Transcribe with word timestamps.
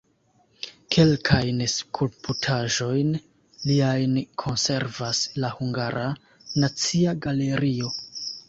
Kelkajn 0.95 1.59
skulptaĵojn 1.73 3.11
liajn 3.73 4.17
konservas 4.45 5.23
la 5.45 5.55
Hungara 5.59 6.09
Nacia 6.65 7.15
Galerio. 7.29 7.97